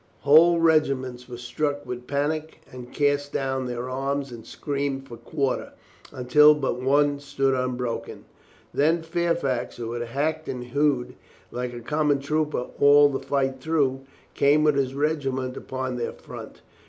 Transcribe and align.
Whole 0.21 0.59
regiments 0.59 1.29
were 1.29 1.37
struck 1.37 1.85
with 1.85 2.07
panic 2.07 2.61
and 2.71 2.91
cast 2.91 3.31
down 3.31 3.67
their 3.67 3.87
arms 3.87 4.31
and 4.31 4.43
screamed 4.47 5.07
for 5.07 5.15
quarter, 5.17 5.73
until 6.11 6.55
but 6.55 6.81
one 6.81 7.19
stood 7.19 7.53
unbroken. 7.53 8.25
Then 8.73 9.03
Fairfax, 9.03 9.77
who 9.77 9.91
had 9.91 10.07
hacked 10.07 10.49
and 10.49 10.63
hewed 10.63 11.13
like 11.51 11.71
a 11.75 11.81
common 11.81 12.17
trooper 12.19 12.65
all 12.79 13.09
the 13.09 13.19
fight 13.19 13.61
through, 13.61 14.01
came 14.33 14.63
with 14.63 14.73
his 14.73 14.95
regiment 14.95 15.55
upon 15.55 15.97
their 15.97 16.13
front. 16.13 16.63